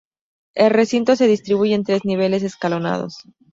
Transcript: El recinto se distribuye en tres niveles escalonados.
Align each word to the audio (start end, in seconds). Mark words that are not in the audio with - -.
El 0.55 0.71
recinto 0.71 1.15
se 1.15 1.27
distribuye 1.27 1.75
en 1.75 1.83
tres 1.83 2.05
niveles 2.05 2.41
escalonados. 2.41 3.19